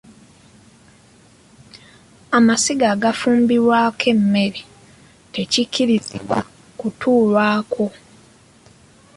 Amasiga 2.37 2.85
agafumbirwako 2.95 4.03
emmere 4.13 4.59
tekikkirizibwa 5.33 6.37
kutuulwako. 6.79 7.85